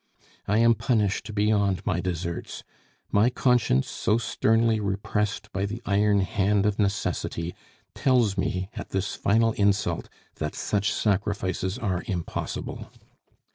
[0.47, 2.63] "I am punished beyond my deserts.
[3.11, 7.53] My conscience, so sternly repressed by the iron hand of necessity,
[7.93, 12.89] tells me, at this final insult, that such sacrifices are impossible.